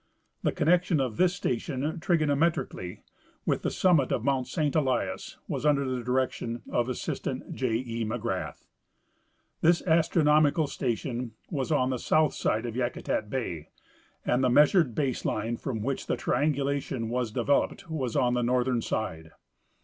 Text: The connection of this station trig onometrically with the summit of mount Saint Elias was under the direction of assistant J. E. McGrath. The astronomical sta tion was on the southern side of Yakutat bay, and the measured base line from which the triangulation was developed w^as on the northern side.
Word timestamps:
The 0.41 0.51
connection 0.51 0.99
of 0.99 1.17
this 1.17 1.35
station 1.35 1.99
trig 1.99 2.21
onometrically 2.23 3.03
with 3.45 3.61
the 3.61 3.69
summit 3.69 4.11
of 4.11 4.23
mount 4.23 4.47
Saint 4.47 4.75
Elias 4.75 5.37
was 5.47 5.63
under 5.63 5.87
the 5.87 6.03
direction 6.03 6.63
of 6.71 6.89
assistant 6.89 7.53
J. 7.53 7.75
E. 7.75 8.03
McGrath. 8.03 8.65
The 9.61 9.79
astronomical 9.85 10.65
sta 10.65 10.95
tion 10.95 11.33
was 11.51 11.71
on 11.71 11.91
the 11.91 11.99
southern 11.99 12.31
side 12.31 12.65
of 12.65 12.73
Yakutat 12.75 13.29
bay, 13.29 13.69
and 14.25 14.43
the 14.43 14.49
measured 14.49 14.95
base 14.95 15.23
line 15.23 15.55
from 15.57 15.83
which 15.83 16.07
the 16.07 16.17
triangulation 16.17 17.07
was 17.09 17.29
developed 17.29 17.85
w^as 17.85 18.19
on 18.19 18.33
the 18.33 18.41
northern 18.41 18.81
side. 18.81 19.29